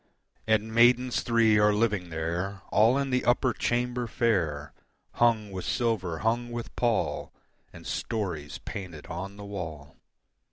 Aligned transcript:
And 0.47 0.73
maidens 0.73 1.21
three 1.21 1.59
are 1.59 1.75
living 1.75 2.09
there 2.09 2.63
All 2.71 2.97
in 2.97 3.11
the 3.11 3.23
upper 3.23 3.53
chamber 3.53 4.07
fair, 4.07 4.73
Hung 5.21 5.51
with 5.51 5.63
silver, 5.63 6.17
hung 6.25 6.49
with 6.49 6.75
pall, 6.75 7.31
And 7.71 7.85
stories 7.85 8.57
painted 8.65 9.05
on 9.05 9.37
the 9.37 9.45
wall. 9.45 9.97